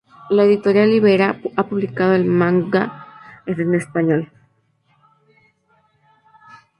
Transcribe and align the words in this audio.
La 0.31 0.45
editorial 0.45 0.89
Ivrea 0.91 1.39
ha 1.55 1.67
publicado 1.69 2.13
el 2.15 2.25
manga 2.25 3.05
en 3.45 3.75
español. 3.75 4.31